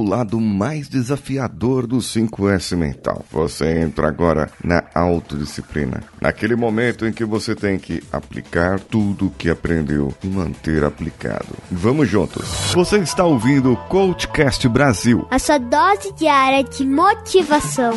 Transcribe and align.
o 0.00 0.08
lado 0.08 0.40
mais 0.40 0.88
desafiador 0.88 1.86
do 1.86 1.98
5S 1.98 2.76
mental. 2.76 3.24
Você 3.30 3.80
entra 3.80 4.08
agora 4.08 4.50
na 4.64 4.82
autodisciplina. 4.94 6.02
Naquele 6.20 6.56
momento 6.56 7.06
em 7.06 7.12
que 7.12 7.24
você 7.24 7.54
tem 7.54 7.78
que 7.78 8.02
aplicar 8.12 8.80
tudo 8.80 9.26
o 9.26 9.30
que 9.30 9.50
aprendeu 9.50 10.12
e 10.22 10.26
manter 10.26 10.84
aplicado. 10.84 11.54
Vamos 11.70 12.08
juntos. 12.08 12.72
Você 12.72 12.98
está 12.98 13.24
ouvindo 13.24 13.72
o 13.72 13.76
Coachcast 13.76 14.66
Brasil. 14.68 15.26
A 15.30 15.38
sua 15.38 15.58
dose 15.58 16.12
diária 16.14 16.64
de 16.64 16.84
motivação. 16.86 17.92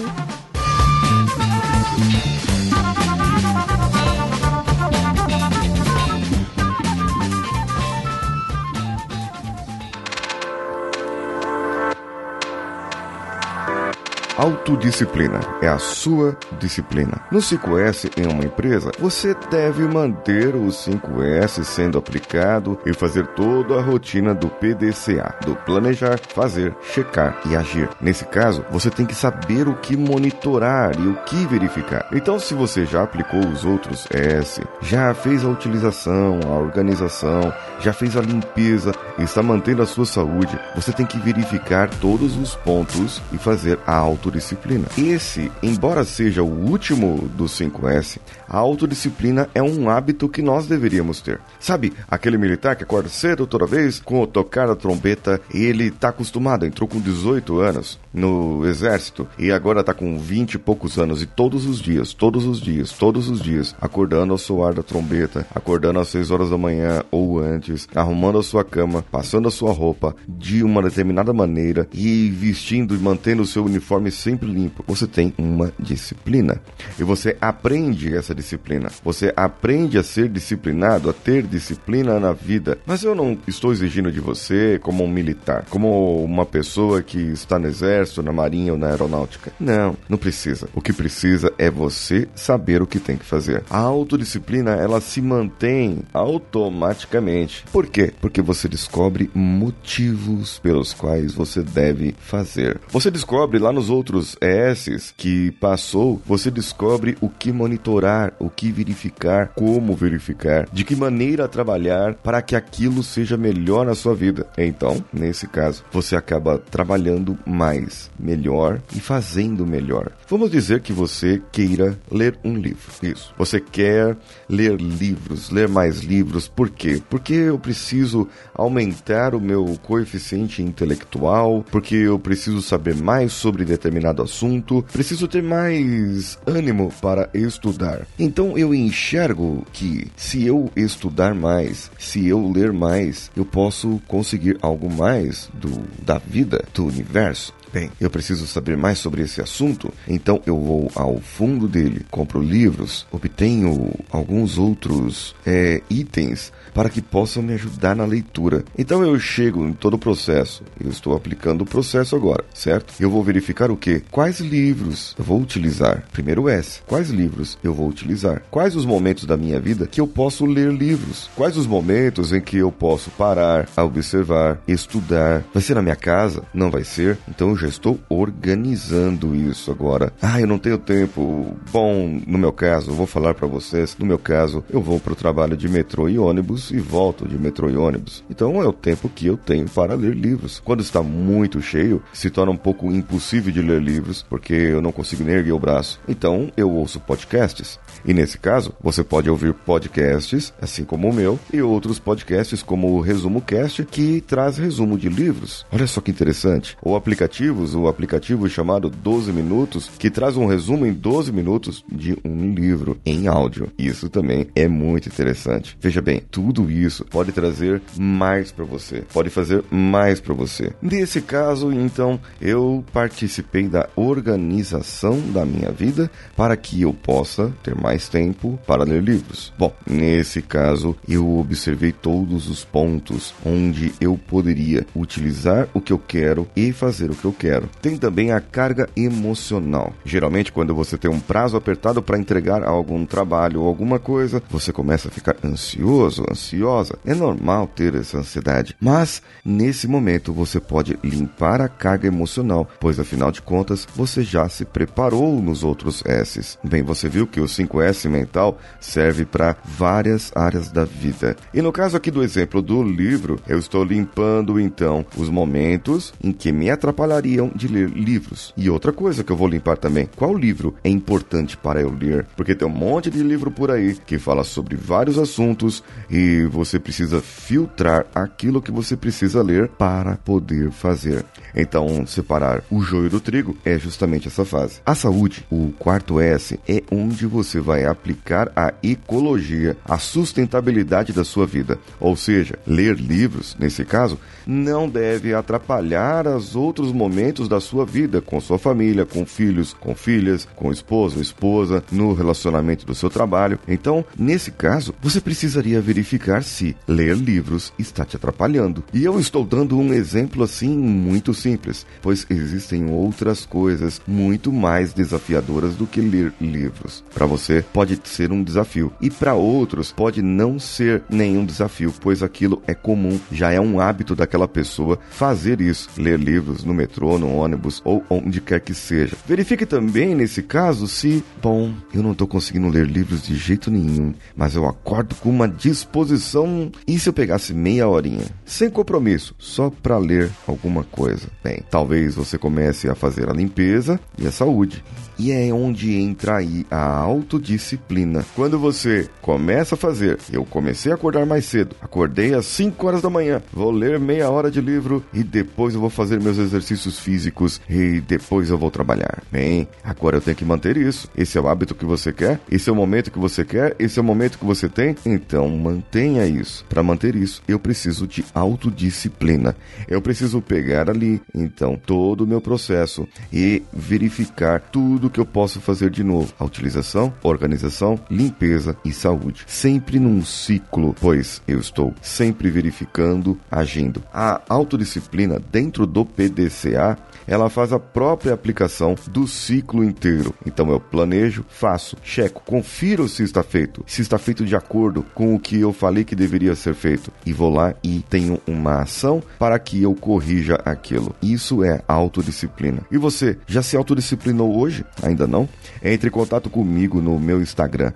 Autodisciplina 14.36 15.40
é 15.62 15.68
a 15.68 15.78
sua 15.78 16.36
disciplina. 16.60 17.22
No 17.32 17.38
5S 17.38 18.18
em 18.18 18.26
uma 18.26 18.44
empresa, 18.44 18.92
você 18.98 19.36
deve 19.52 19.84
manter 19.84 20.56
o 20.56 20.70
5S 20.70 21.64
sendo 21.64 22.00
aplicado 22.00 22.80
e 22.84 22.94
fazer 22.94 23.28
toda 23.28 23.78
a 23.78 23.82
rotina 23.82 24.34
do 24.34 24.48
PDCA, 24.48 25.36
do 25.46 25.56
planejar, 25.56 26.20
fazer, 26.20 26.76
checar 26.82 27.42
e 27.46 27.56
agir. 27.56 27.88
Nesse 28.02 28.26
caso, 28.26 28.66
você 28.72 28.90
tem 28.90 29.06
que 29.06 29.14
saber 29.14 29.68
o 29.68 29.76
que 29.76 29.96
monitorar 29.96 31.00
e 31.00 31.08
o 31.08 31.16
que 31.26 31.46
verificar. 31.46 32.08
Então, 32.12 32.40
se 32.40 32.56
você 32.56 32.88
já 32.88 33.04
aplicou 33.04 33.40
os 33.40 33.64
outros 33.64 34.08
S, 34.10 34.64
já 34.82 35.14
fez 35.14 35.46
a 35.46 35.50
utilização, 35.50 36.40
a 36.46 36.58
organização, 36.58 37.54
já 37.80 37.94
fez 37.94 38.18
a 38.18 38.22
limpeza 38.22 38.94
e 39.20 39.24
está 39.24 39.44
mantendo 39.44 39.84
a 39.84 39.86
sua 39.86 40.08
saúde, 40.08 40.60
você 40.76 40.92
tem 40.92 41.06
que 41.06 41.20
verificar 41.20 41.88
todos 41.88 42.36
os 42.36 42.56
pontos 42.56 43.22
e 43.32 43.38
fazer 43.38 43.78
a 43.86 43.96
auto 43.96 44.23
autodisciplina. 44.24 44.88
Esse, 44.98 45.52
embora 45.62 46.06
seja 46.06 46.42
o 46.42 46.48
último 46.48 47.30
dos 47.36 47.52
5S, 47.60 48.20
a 48.48 48.58
autodisciplina 48.58 49.50
é 49.54 49.62
um 49.62 49.90
hábito 49.90 50.30
que 50.30 50.42
nós 50.42 50.66
deveríamos 50.66 51.22
ter. 51.22 51.42
Sabe, 51.60 51.92
aquele 52.10 52.38
militar 52.38 52.76
que 52.76 52.84
acorda 52.84 53.10
cedo 53.10 53.46
toda 53.46 53.66
vez 53.66 54.00
com 54.00 54.22
o 54.22 54.28
tocar 54.28 54.70
a 54.70 54.76
trombeta, 54.76 55.42
ele 55.54 55.92
tá 55.92 56.10
acostumado, 56.10 56.66
entrou 56.66 56.88
com 56.88 57.00
18 57.00 57.60
anos 57.60 58.00
no 58.14 58.66
exército 58.66 59.28
e 59.38 59.52
agora 59.52 59.84
tá 59.84 59.94
com 59.94 60.18
20 60.18 60.54
e 60.54 60.58
poucos 60.60 60.98
anos 60.98 61.22
e 61.22 61.26
todos 61.26 61.66
os 61.66 61.82
dias, 61.82 62.14
todos 62.14 62.46
os 62.46 62.62
dias, 62.62 62.92
todos 62.92 63.28
os 63.30 63.42
dias, 63.42 63.76
acordando 63.82 64.34
ao 64.34 64.38
soar 64.38 64.74
da 64.74 64.84
trombeta, 64.84 65.46
acordando 65.54 66.00
às 66.00 66.08
6 66.10 66.32
horas 66.32 66.50
da 66.50 66.58
manhã 66.58 67.04
ou 67.12 67.40
antes, 67.40 67.88
arrumando 67.94 68.38
a 68.38 68.44
sua 68.44 68.64
cama, 68.64 69.04
passando 69.12 69.48
a 69.48 69.52
sua 69.52 69.74
roupa 69.74 70.16
de 70.28 70.64
uma 70.64 70.82
determinada 70.82 71.34
maneira 71.34 71.88
e 71.92 72.30
vestindo 72.30 72.96
e 72.96 73.00
mantendo 73.00 73.42
o 73.42 73.48
seu 73.48 73.66
uniforme 73.66 74.12
sempre 74.14 74.50
limpo, 74.50 74.84
você 74.88 75.08
tem 75.08 75.34
uma 75.38 75.72
disciplina. 75.80 76.62
E 76.98 77.04
você 77.04 77.36
aprende 77.42 78.16
essa 78.16 78.34
disciplina. 78.34 78.90
Você 79.04 79.34
aprende 79.36 79.98
a 79.98 80.04
ser 80.04 80.30
disciplinado, 80.30 81.10
a 81.10 81.14
ter 81.14 81.44
disciplina 81.44 82.20
na 82.20 82.34
vida. 82.34 82.78
Mas 82.86 83.04
eu 83.04 83.16
não 83.16 83.38
estou 83.48 83.72
exigindo 83.72 84.12
de 84.12 84.20
você 84.20 84.80
como 84.82 85.04
um 85.04 85.08
militar, 85.08 85.66
como 85.70 86.24
uma 86.24 86.46
pessoa 86.46 87.02
que 87.02 87.18
está 87.18 87.58
no 87.58 87.68
exército, 87.68 88.24
na 88.24 88.32
marinha 88.32 88.74
ou 88.74 88.78
na 88.78 88.88
aeronáutica. 88.88 89.52
Não, 89.60 89.96
não 90.08 90.18
precisa. 90.18 90.68
O 90.74 90.82
que 90.82 90.94
precisa 90.94 91.52
é 91.58 91.70
você 91.70 92.28
saber 92.36 92.82
o 92.82 92.88
que 92.88 93.00
tem 93.00 93.18
que 93.18 93.26
fazer. 93.26 93.64
A 93.70 93.78
autodisciplina, 93.78 94.72
ela 94.72 95.02
se 95.02 95.22
mantém 95.22 96.00
automaticamente. 96.14 97.64
Por 97.72 97.88
quê? 97.88 98.14
Porque 98.22 98.42
você 98.42 98.68
descobre 98.68 99.30
motivos 99.34 100.60
pelos 100.60 100.94
quais 100.94 101.34
você 101.34 101.62
deve 101.62 102.16
fazer. 102.20 102.80
Você 102.90 103.10
descobre 103.10 103.60
lá 103.60 103.72
nos 103.72 103.90
outros 103.90 104.03
outros 104.04 104.36
S's 104.42 105.14
que 105.16 105.52
passou, 105.52 106.22
você 106.26 106.52
descobre 106.52 107.18
o 107.22 107.30
que 107.30 107.54
monitorar, 107.54 108.34
o 108.38 108.50
que 108.50 108.70
verificar, 108.70 109.48
como 109.56 109.96
verificar, 109.96 110.68
de 110.74 110.84
que 110.84 110.94
maneira 110.94 111.48
trabalhar 111.48 112.16
para 112.16 112.42
que 112.42 112.54
aquilo 112.54 113.02
seja 113.02 113.38
melhor 113.38 113.86
na 113.86 113.96
sua 113.96 114.14
vida. 114.14 114.46
Então, 114.58 115.04
nesse 115.14 115.48
caso, 115.48 115.86
você 115.90 116.18
acaba 116.18 116.58
trabalhando 116.60 117.38
mais, 117.46 118.12
melhor 118.20 118.82
e 118.94 119.00
fazendo 119.00 119.66
melhor. 119.66 120.12
Vamos 120.28 120.52
dizer 120.52 120.82
que 120.82 120.92
você 120.92 121.42
queira 121.52 121.98
ler 122.12 122.38
um 122.44 122.56
livro. 122.56 122.92
Isso. 123.02 123.34
Você 123.38 123.62
quer 123.62 124.18
ler 124.50 124.76
livros, 124.82 125.50
ler 125.50 125.70
mais 125.70 126.02
livros. 126.02 126.48
Por 126.50 126.70
quê? 126.70 127.02
Porque 127.10 127.34
eu 127.34 127.58
preciso 127.58 128.28
aumentar 128.54 129.34
o 129.34 129.40
meu 129.40 129.78
coeficiente 129.82 130.62
intelectual, 130.62 131.64
porque 131.72 131.96
eu 131.96 132.20
preciso 132.20 132.62
saber 132.62 132.96
mais 132.96 133.32
sobre 133.32 133.64
determinados 133.64 133.93
determinado 133.94 134.24
assunto, 134.24 134.84
preciso 134.92 135.28
ter 135.28 135.44
mais 135.44 136.38
ânimo 136.48 136.92
para 137.02 137.30
estudar. 137.34 138.08
Então 138.18 138.58
eu 138.58 138.74
enxergo 138.74 139.66
que 139.72 140.08
se 140.16 140.46
eu 140.46 140.72
estudar 140.76 141.36
mais, 141.36 141.92
se 142.00 142.28
eu 142.28 142.52
ler 142.52 142.74
mais, 142.74 143.30
eu 143.36 143.46
posso 143.46 144.02
conseguir 144.08 144.58
algo 144.62 144.92
mais 144.92 145.50
do 145.54 145.84
da 146.04 146.18
vida, 146.18 146.64
do 146.74 146.86
universo. 146.86 147.54
Bem, 147.74 147.90
eu 148.00 148.08
preciso 148.08 148.46
saber 148.46 148.78
mais 148.78 149.00
sobre 149.00 149.24
esse 149.24 149.42
assunto, 149.42 149.92
então 150.08 150.40
eu 150.46 150.60
vou 150.60 150.92
ao 150.94 151.20
fundo 151.20 151.68
dele, 151.68 152.06
compro 152.12 152.40
livros, 152.40 153.08
obtenho 153.12 153.92
alguns 154.12 154.60
outros 154.60 155.36
é, 155.44 155.82
itens 155.90 156.54
para 156.72 156.88
que 156.88 157.02
possam 157.02 157.42
me 157.42 157.54
ajudar 157.54 157.96
na 157.96 158.06
leitura. 158.06 158.64
Então 158.78 159.04
eu 159.04 159.20
chego 159.20 159.66
em 159.66 159.74
todo 159.74 159.96
o 159.96 159.98
processo, 159.98 160.62
eu 160.80 160.92
estou 160.92 161.16
aplicando 161.16 161.64
o 161.64 161.66
processo 161.66 162.16
agora, 162.16 162.46
certo? 162.54 162.94
Eu 163.00 163.10
vou 163.10 163.24
verificar 163.24 163.72
o 163.72 163.78
que? 163.78 164.02
Quais 164.12 164.40
livros 164.40 165.16
eu 165.18 165.26
vou 165.26 165.42
utilizar? 165.42 166.04
Primeiro 166.12 166.48
S. 166.48 166.80
Quais 166.86 167.10
livros 167.10 167.58
eu 167.64 167.74
vou 167.74 167.90
utilizar? 167.90 168.44
Quais 168.52 168.76
os 168.76 168.86
momentos 168.86 169.26
da 169.26 169.36
minha 169.36 169.60
vida 169.60 169.88
que 169.88 170.00
eu 170.00 170.06
posso 170.06 170.46
ler 170.46 170.72
livros? 170.72 171.28
Quais 171.36 171.58
os 171.58 171.66
momentos 171.66 172.32
em 172.32 172.40
que 172.40 172.58
eu 172.58 172.72
posso 172.72 173.10
parar, 173.10 173.68
observar, 173.78 174.62
estudar? 174.68 175.44
Vai 175.52 175.64
ser 175.64 175.74
na 175.74 175.82
minha 175.82 175.96
casa? 175.96 176.44
Não 176.54 176.70
vai 176.70 176.84
ser? 176.84 177.18
Então 177.28 177.50
eu 177.50 177.63
já 177.64 177.70
estou 177.70 177.98
organizando 178.10 179.34
isso 179.34 179.72
agora. 179.72 180.12
Ah, 180.22 180.40
eu 180.40 180.48
não 180.48 180.60
tenho 180.60 180.78
tempo. 180.78 181.56
Bom, 181.72 182.22
no 182.28 182.38
meu 182.38 182.52
caso, 182.52 182.92
vou 182.92 183.08
falar 183.08 183.34
para 183.34 183.48
vocês, 183.48 183.96
no 183.98 184.06
meu 184.06 184.20
caso, 184.20 184.64
eu 184.70 184.82
vou 184.82 185.00
para 185.00 185.14
o 185.14 185.16
trabalho 185.16 185.56
de 185.56 185.70
metrô 185.70 186.10
e 186.10 186.20
ônibus 186.20 186.72
e 186.72 186.80
volto 186.80 187.28
de 187.28 187.38
metrô 187.38 187.70
e 187.70 187.78
ônibus. 187.78 188.24
Então 188.30 188.62
é 188.62 188.68
o 188.68 188.74
tempo 188.74 189.08
que 189.08 189.28
eu 189.28 189.38
tenho 189.38 189.68
para 189.70 189.96
ler 189.96 190.14
livros. 190.14 190.62
Quando 190.64 190.82
está 190.82 191.02
muito 191.02 191.62
cheio, 191.62 192.04
se 192.12 192.30
torna 192.30 192.52
um 192.52 192.58
pouco 192.58 192.92
impossível 192.92 193.52
de 193.52 193.62
ler 193.62 193.82
livros, 193.82 194.22
porque 194.22 194.54
eu 194.54 194.82
não 194.82 194.92
consigo 194.92 195.24
nem 195.24 195.36
erguer 195.36 195.54
o 195.54 195.60
braço. 195.60 196.00
Então 196.08 196.52
eu 196.58 196.70
ouço 196.70 197.00
podcasts. 197.00 197.80
E 198.06 198.14
nesse 198.14 198.38
caso, 198.38 198.74
você 198.82 199.04
pode 199.04 199.30
ouvir 199.30 199.54
podcasts, 199.54 200.54
assim 200.62 200.84
como 200.84 201.10
o 201.10 201.14
meu, 201.14 201.40
e 201.52 201.62
outros 201.62 202.00
podcasts 202.00 202.62
como 202.62 202.92
o 202.92 203.02
Resumo 203.02 203.42
Cast, 203.42 203.86
que 203.86 204.22
traz 204.22 204.58
resumo 204.58 204.98
de 204.98 205.10
livros. 205.10 205.66
Olha 205.72 205.88
só 205.88 206.02
que 206.02 206.12
interessante. 206.12 206.78
Ou 206.82 206.96
aplicativos, 206.96 207.76
o 207.76 207.88
aplicativo 207.88 208.48
chamado 208.50 208.90
12 208.90 209.32
Minutos, 209.32 209.90
que 209.98 210.10
traz 210.10 210.38
um 210.38 210.46
resumo 210.46 210.86
em 210.86 210.94
12 210.94 211.32
minutos 211.32 211.84
de 211.92 212.18
um 212.24 212.54
livro 212.54 212.98
em 213.06 213.28
áudio. 213.28 213.72
Isso 213.78 214.10
também 214.10 214.48
é 214.56 214.68
muito 214.68 215.08
interessante. 215.10 215.78
Veja 215.80 216.02
bem, 216.02 216.22
tudo 216.32 216.70
isso 216.70 217.06
pode 217.06 217.32
trazer 217.32 217.82
mais 217.98 218.52
para 218.52 218.66
você, 218.66 219.04
pode 219.14 219.30
fazer 219.30 219.64
mais 219.72 220.20
para 220.20 220.34
você. 220.34 220.72
Nesse 220.82 221.22
caso, 221.22 221.72
então, 221.72 222.20
eu 222.40 222.84
participei 222.94 223.68
da 223.68 223.90
organização 223.96 225.20
da 225.32 225.46
minha 225.46 225.72
vida 225.72 226.10
para 226.36 226.56
que 226.56 226.82
eu 226.82 226.94
possa 226.94 227.54
ter 227.64 227.76
mais 227.84 228.08
tempo 228.08 228.58
para 228.66 228.86
ler 228.86 229.04
livros. 229.04 229.52
Bom, 229.60 229.76
nesse 229.86 230.42
caso, 230.42 230.96
eu 231.08 231.38
observei 231.38 231.92
todos 231.92 232.50
os 232.50 232.64
pontos 232.64 233.36
onde 233.46 233.94
eu 234.00 234.18
poderia 234.18 234.88
utilizar 234.96 235.68
o 235.74 235.82
que 235.82 235.92
eu 235.92 236.00
quero 236.00 236.48
e 236.56 236.72
fazer 236.72 237.12
o 237.12 237.16
que 237.16 237.26
eu 237.26 237.34
quero. 237.34 237.70
Tem 237.82 237.98
também 237.98 238.32
a 238.32 238.40
carga 238.40 238.88
emocional. 238.96 239.92
Geralmente, 240.06 240.52
quando 240.52 240.74
você 240.74 240.98
tem 240.98 241.12
um 241.12 241.20
prazo 241.20 241.58
apertado 241.58 242.02
para 242.02 242.18
entregar 242.18 242.64
algum 242.64 243.06
trabalho 243.06 243.62
ou 243.62 243.68
alguma 243.68 244.00
coisa, 244.00 244.42
você 244.50 244.72
começa 244.72 245.10
a 245.10 245.12
ficar 245.12 245.36
ansioso, 245.44 246.24
ansiosa. 246.32 246.98
É 247.06 247.14
normal 247.14 247.68
ter 247.68 247.96
essa 247.96 248.20
ansiedade, 248.20 248.76
mas 248.80 249.22
nesse 249.44 249.88
momento 249.88 250.32
você 250.32 250.60
pode 250.60 250.98
limpar 251.04 251.60
a 251.60 251.68
carga 251.68 252.08
emocional, 252.08 252.68
pois 252.80 253.00
afinal 253.00 253.32
de 253.32 253.42
contas 253.42 253.86
você 253.94 254.24
já 254.24 254.48
se 254.48 254.64
preparou 254.64 255.42
nos 255.42 255.64
outros 255.64 256.02
S's. 256.06 256.58
Bem, 256.64 256.82
você 256.82 257.10
viu 257.10 257.28
que 257.28 257.42
o 257.42 257.48
5S 257.74 258.10
mental 258.10 258.58
serve 258.80 259.26
para 259.26 259.56
várias 259.66 260.32
áreas 260.36 260.72
da 260.72 260.86
vida. 260.86 261.36
E 261.54 261.62
no 261.62 261.72
caso 261.72 261.98
aqui 261.98 262.10
do 262.10 262.24
exemplo 262.24 262.62
do 262.62 262.82
livro, 262.84 263.40
eu 263.48 263.58
estou 263.58 263.84
limpando 263.84 264.60
então 264.60 265.06
os 265.18 265.30
momentos 265.30 266.14
em 266.24 266.32
que 266.32 266.52
me 266.52 266.70
atrapalharia 266.70 267.34
gostariam 267.34 267.52
de 267.56 267.68
ler 267.68 267.90
livros. 267.90 268.54
E 268.56 268.70
outra 268.70 268.92
coisa 268.92 269.24
que 269.24 269.32
eu 269.32 269.36
vou 269.36 269.48
limpar 269.48 269.78
também, 269.78 270.08
qual 270.16 270.36
livro 270.36 270.76
é 270.84 270.90
importante 270.90 271.58
para 271.58 271.82
eu 271.82 271.90
ler? 271.92 272.26
Porque 272.36 272.54
tem 272.54 272.68
um 272.68 272.72
monte 272.72 273.10
de 273.10 273.24
livro 273.24 273.50
por 273.50 273.72
aí 273.72 273.96
que 274.06 274.20
fala 274.20 274.44
sobre 274.44 274.76
vários 274.76 275.18
assuntos 275.18 275.84
e 276.10 276.46
você 276.46 276.80
precisa 276.80 277.22
filtrar 277.22 278.06
aquilo 278.14 278.62
que 278.62 278.72
você 278.72 278.96
precisa 278.96 279.42
ler 279.42 279.70
para 279.70 280.18
poder 280.18 280.72
fazer. 280.72 281.26
Então, 281.56 282.06
separar 282.06 282.64
o 282.70 282.82
joio 282.82 283.10
do 283.10 283.20
trigo 283.20 283.56
é 283.64 283.78
justamente 283.78 284.28
essa 284.28 284.46
fase. 284.46 284.80
A 284.86 284.96
saúde, 284.96 285.46
o 285.52 285.72
quarto 285.78 286.20
S, 286.20 286.60
é 286.68 286.82
onde 286.92 287.26
você 287.26 287.60
vai 287.60 287.86
aplicar 287.86 288.52
a 288.56 288.74
ecologia, 288.82 289.78
a 289.86 289.98
sustentabilidade 289.98 291.14
da 291.14 291.24
sua 291.24 291.46
vida. 291.46 291.80
Ou 292.00 292.16
seja, 292.16 292.58
ler 292.66 292.96
livros, 292.96 293.56
nesse 293.60 293.86
caso, 293.86 294.20
não 294.46 294.90
deve 294.90 295.34
atrapalhar 295.34 296.28
os 296.28 296.56
outros 296.56 296.92
momentos 296.92 297.48
da 297.48 297.60
sua 297.60 297.86
vida 297.86 298.22
com 298.22 298.40
sua 298.40 298.58
família, 298.58 299.06
com 299.06 299.26
filhos, 299.26 299.74
com 299.74 299.96
filhas, 299.96 300.48
com 300.56 300.72
esposo, 300.72 301.22
esposa, 301.22 301.84
no 301.92 302.14
relacionamento 302.14 302.86
do 302.86 302.96
seu 302.96 303.10
trabalho. 303.10 303.60
Então, 303.68 304.04
nesse 304.18 304.52
caso, 304.52 304.94
você 305.02 305.22
precisaria 305.22 305.82
verificar 305.82 306.44
se 306.44 306.76
ler 306.88 307.16
livros 307.16 307.74
está 307.78 308.06
te 308.06 308.16
atrapalhando. 308.16 308.84
E 308.94 309.04
eu 309.04 309.20
estou 309.20 309.46
dando 309.46 309.78
um 309.78 309.94
exemplo 309.94 310.44
assim 310.44 310.78
muito 310.78 311.34
simples, 311.44 311.86
pois 312.02 312.26
existem 312.30 312.90
outras 312.90 313.46
coisas 313.46 314.02
muito 314.08 314.52
mais 314.52 314.94
desafiadoras 314.94 315.76
do 315.76 315.86
que 315.86 316.00
ler 316.00 316.34
livros. 316.40 317.04
Para 317.14 317.26
você 317.26 317.64
pode 317.74 318.00
ser 318.06 318.32
um 318.32 318.42
desafio 318.42 318.94
e 319.02 319.10
para 319.10 319.34
outros 319.34 319.92
pode 319.92 320.22
não 320.22 320.58
ser 320.58 321.04
nenhum 321.10 321.46
desafio, 321.46 321.94
pois 322.00 322.24
aquilo 322.24 322.64
é 322.66 322.74
comum, 322.74 323.20
já 323.30 323.52
é 323.52 323.60
um 323.60 323.80
hábito 323.80 324.16
daquela 324.16 324.48
pessoa 324.48 324.98
fazer 325.12 325.60
isso, 325.60 325.90
ler 325.98 326.18
livros 326.18 326.64
no 326.64 326.74
metrô, 326.74 327.20
no 327.20 327.36
ônibus 327.36 327.82
ou 327.84 328.02
onde 328.10 328.40
quer 328.40 328.62
que 328.62 328.74
seja. 328.74 329.18
Verifique 329.28 329.66
também 329.66 330.16
nesse 330.16 330.42
caso 330.42 330.88
se, 330.88 331.24
bom, 331.42 331.74
eu 331.94 332.02
não 332.02 332.14
estou 332.14 332.28
conseguindo 332.28 332.70
ler 332.70 332.88
livros 332.88 333.24
de 333.24 333.36
jeito 333.36 333.70
nenhum, 333.70 334.14
mas 334.34 334.56
eu 334.56 334.66
acordo 334.66 335.16
com 335.16 335.30
uma 335.30 335.48
disposição 335.48 336.72
e 336.88 336.98
se 336.98 337.10
eu 337.10 337.14
pegasse 337.14 337.54
meia 337.54 337.88
horinha, 337.88 338.26
sem 338.46 338.70
compromisso, 338.70 339.36
só 339.38 339.70
para 339.70 339.98
ler 339.98 340.32
alguma 340.48 340.86
coisa? 340.86 341.33
Bem, 341.44 341.62
talvez 341.70 342.16
você 342.16 342.38
comece 342.38 342.90
a 342.90 342.96
fazer 342.96 343.30
a 343.30 343.34
limpeza 343.34 344.00
e 344.18 344.28
a 344.28 344.32
saúde. 344.32 344.84
E 345.18 345.32
é 345.32 345.54
onde 345.54 345.94
entra 345.94 346.38
aí 346.38 346.66
a 346.72 346.98
autodisciplina. 346.98 348.26
Quando 348.36 348.58
você 348.58 349.08
começa 349.22 349.76
a 349.76 349.78
fazer, 349.78 350.18
eu 350.32 350.44
comecei 350.44 350.92
a 350.92 350.96
acordar 350.96 351.26
mais 351.26 351.46
cedo, 351.46 351.76
acordei 351.82 352.34
às 352.34 352.46
5 352.48 352.88
horas 352.88 353.02
da 353.02 353.10
manhã, 353.10 353.42
vou 353.54 353.72
ler 353.72 354.00
meia 354.00 354.30
hora 354.30 354.50
de 354.50 354.60
livro 354.60 355.04
e 355.14 355.24
depois 355.24 355.76
eu 355.76 355.82
vou 355.82 355.90
fazer 355.90 356.20
meus 356.20 356.38
exercícios 356.38 357.00
físicos 357.00 357.62
e 357.70 358.02
depois 358.02 358.50
eu 358.50 358.58
vou 358.58 358.72
trabalhar. 358.72 359.22
Bem, 359.32 359.68
agora 359.84 360.18
eu 360.18 360.22
tenho 360.22 360.36
que 360.36 360.46
manter 360.46 360.78
isso. 360.78 361.08
Esse 361.16 361.38
é 361.38 361.42
o 361.42 361.48
hábito 361.48 361.76
que 361.76 361.86
você 361.86 362.12
quer? 362.12 362.40
Esse 362.50 362.70
é 362.70 362.74
o 362.74 362.76
momento 362.76 363.12
que 363.12 363.20
você 363.20 363.46
quer? 363.46 363.76
Esse 363.78 364.00
é 364.00 364.02
o 364.02 364.06
momento 364.06 364.40
que 364.40 364.46
você 364.46 364.68
tem? 364.68 364.96
Então 365.06 365.48
mantenha 365.50 366.26
isso. 366.26 366.66
Para 366.68 366.82
manter 366.82 367.16
isso, 367.16 367.42
eu 367.48 367.60
preciso 367.60 368.08
de 368.08 368.26
autodisciplina. 368.34 369.56
Eu 369.88 370.02
preciso 370.02 370.42
pegar 370.42 370.90
ali, 370.90 371.22
então, 371.34 371.76
todo 371.76 372.22
o 372.22 372.28
meu 372.28 372.42
processo 372.42 373.08
e 373.32 373.64
verificar 373.72 374.60
tudo 374.60 375.10
que 375.10 375.20
eu 375.20 375.26
posso 375.26 375.60
fazer 375.60 375.90
de 375.90 376.04
novo. 376.04 376.34
A 376.40 376.46
utilização, 376.46 377.14
organização, 377.24 378.00
limpeza 378.10 378.76
e 378.86 378.92
saúde. 378.92 379.44
Sempre 379.48 380.00
num 380.00 380.24
ciclo, 380.24 380.96
pois 381.00 381.42
eu 381.48 381.60
estou 381.60 381.94
sempre 382.02 382.50
verificando, 382.50 383.38
agindo. 383.50 384.04
A 384.14 384.42
autodisciplina 384.50 385.40
dentro 385.52 385.86
do 385.86 386.06
PDCA 386.06 386.98
ela 387.28 387.50
faz 387.50 387.72
a 387.72 387.80
própria 387.80 388.34
aplicação 388.34 388.96
do 389.08 389.28
ciclo 389.28 389.84
inteiro. 389.84 390.34
Então 390.46 390.70
eu 390.70 390.80
planejo, 390.80 391.46
faço, 391.50 391.98
checo, 392.04 392.44
confiro 392.46 393.08
se 393.08 393.24
está 393.24 393.44
feito, 393.44 393.84
se 393.88 394.02
está 394.02 394.18
feito 394.18 394.46
de 394.46 394.56
acordo 394.56 395.04
com 395.14 395.34
o 395.34 395.40
que 395.40 395.60
eu 395.60 395.74
falei 395.74 396.04
que 396.04 396.16
deveria 396.16 396.56
ser 396.56 396.74
feito 396.74 397.12
e 397.26 397.34
vou 397.34 397.54
lá 397.54 397.74
e 397.84 398.04
tenho 398.10 398.40
uma 398.48 398.82
ação 398.82 399.22
para 399.40 399.58
que 399.60 399.82
eu 399.82 399.94
corrija 399.96 400.56
aquilo. 400.66 401.03
Isso 401.22 401.64
é 401.64 401.84
autodisciplina. 401.88 402.82
E 402.92 402.98
você 402.98 403.38
já 403.48 403.62
se 403.62 403.78
autodisciplinou 403.78 404.58
hoje? 404.58 404.84
Ainda 405.02 405.28
não? 405.28 405.48
Entre 405.84 406.08
em 406.08 406.12
contato 406.12 406.50
comigo 406.50 407.02
no 407.02 407.20
meu 407.20 407.42
Instagram 407.42 407.92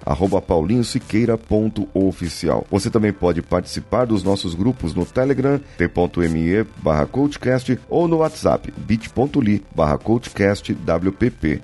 paulinhosiqueira.oficial. 0.47 2.65
Você 2.69 2.89
também 2.89 3.13
pode 3.13 3.41
participar 3.41 4.05
dos 4.05 4.23
nossos 4.23 4.53
grupos 4.53 4.93
no 4.93 5.05
Telegram 5.05 5.59
t.me/coachcast 5.77 7.79
ou 7.89 8.07
no 8.07 8.17
WhatsApp 8.17 8.71
bit 8.77 8.97
bit.ly 8.97 9.63
barra. 9.75 9.99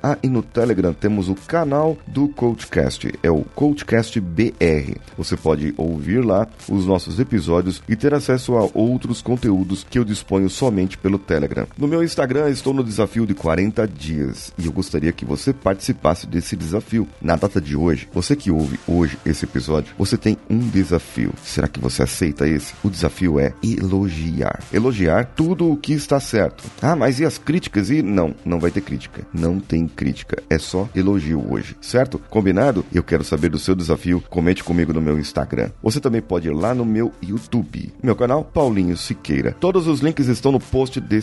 Ah, 0.01 0.17
e 0.21 0.27
no 0.27 0.41
Telegram 0.41 0.93
temos 0.93 1.29
o 1.29 1.35
canal 1.35 1.97
do 2.07 2.27
Coachcast, 2.29 3.13
é 3.21 3.31
o 3.31 3.43
Coachcast 3.55 4.19
BR. 4.19 4.97
Você 5.17 5.35
pode 5.35 5.73
ouvir 5.77 6.23
lá 6.23 6.47
os 6.69 6.85
nossos 6.85 7.19
episódios 7.19 7.81
e 7.87 7.95
ter 7.95 8.13
acesso 8.13 8.55
a 8.55 8.69
outros 8.73 9.21
conteúdos 9.21 9.85
que 9.89 9.97
eu 9.97 10.03
disponho 10.03 10.49
somente 10.49 10.97
pelo 10.97 11.17
Telegram. 11.17 11.32
No 11.77 11.87
meu 11.87 12.03
Instagram 12.03 12.49
estou 12.49 12.73
no 12.73 12.83
desafio 12.83 13.25
de 13.25 13.33
40 13.33 13.87
dias 13.87 14.53
e 14.57 14.65
eu 14.65 14.71
gostaria 14.71 15.11
que 15.11 15.25
você 15.25 15.53
participasse 15.53 16.27
desse 16.27 16.55
desafio. 16.55 17.07
Na 17.21 17.35
data 17.35 17.59
de 17.59 17.75
hoje, 17.75 18.07
você 18.13 18.35
que 18.35 18.51
ouve 18.51 18.79
hoje 18.87 19.17
esse 19.25 19.45
episódio, 19.45 19.93
você 19.97 20.17
tem 20.17 20.37
um 20.49 20.59
desafio. 20.59 21.33
Será 21.43 21.67
que 21.67 21.79
você 21.79 22.03
aceita 22.03 22.47
esse? 22.47 22.73
O 22.83 22.89
desafio 22.89 23.39
é 23.39 23.53
elogiar. 23.63 24.59
Elogiar 24.71 25.25
tudo 25.35 25.71
o 25.71 25.77
que 25.77 25.93
está 25.93 26.19
certo. 26.19 26.63
Ah, 26.81 26.95
mas 26.95 27.19
e 27.19 27.25
as 27.25 27.37
críticas 27.37 27.89
e 27.89 28.01
não, 28.01 28.35
não 28.43 28.59
vai 28.59 28.71
ter 28.71 28.81
crítica. 28.81 29.25
Não 29.33 29.59
tem 29.59 29.87
crítica. 29.87 30.41
É 30.49 30.57
só 30.57 30.89
elogio 30.95 31.51
hoje, 31.51 31.75
certo? 31.81 32.19
Combinado? 32.29 32.85
Eu 32.93 33.03
quero 33.03 33.23
saber 33.23 33.49
do 33.49 33.59
seu 33.59 33.75
desafio. 33.75 34.23
Comente 34.29 34.63
comigo 34.63 34.93
no 34.93 35.01
meu 35.01 35.19
Instagram. 35.19 35.69
Você 35.81 35.99
também 35.99 36.21
pode 36.21 36.47
ir 36.47 36.53
lá 36.53 36.73
no 36.73 36.85
meu 36.85 37.11
YouTube. 37.21 37.93
Meu 38.01 38.15
canal, 38.15 38.43
Paulinho 38.43 38.97
Siqueira. 38.97 39.55
Todos 39.59 39.87
os 39.87 40.01
links 40.01 40.27
estão 40.27 40.51
no 40.51 40.59
post 40.59 40.99
desse 40.99 41.22